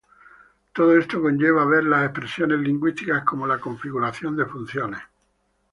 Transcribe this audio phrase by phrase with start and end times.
[0.73, 4.99] Todo esto conlleva ver las expresiones lingüísticas como la configuración de funciones.